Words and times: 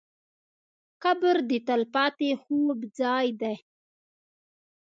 قبر 1.03 1.35
د 1.49 1.51
تل 1.67 1.81
پاتې 1.93 2.29
خوب 2.41 2.77
ځای 2.99 3.27
دی. 3.41 3.55